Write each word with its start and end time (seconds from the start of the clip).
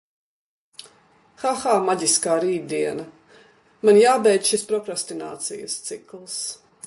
Ha 1.41 1.51
ha 1.63 1.75
maģiskā 1.89 2.37
rītdiena, 2.45 3.05
man 3.89 4.01
jābeidz 4.05 4.53
šis 4.53 4.67
prokrastinācijas 4.71 5.79
cikls. 5.91 6.41